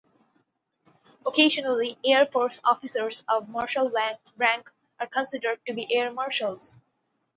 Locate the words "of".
3.29-3.47